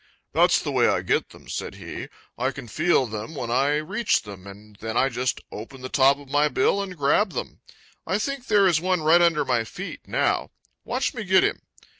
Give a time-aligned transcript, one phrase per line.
[0.33, 2.09] "That's the way I get them," said he.
[2.35, 6.17] "I can feel them when I reach them, and then I just open the top
[6.17, 7.59] of my bill and grab them.
[8.07, 10.49] I think there is one right under my feet now;
[10.85, 11.61] watch me get him."